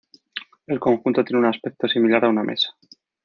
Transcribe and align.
El 0.65 0.79
conjunto 0.79 1.23
tiene 1.23 1.37
un 1.41 1.45
aspecto 1.45 1.87
similar 1.87 2.25
a 2.25 2.29
una 2.29 2.41
mesa. 2.43 2.75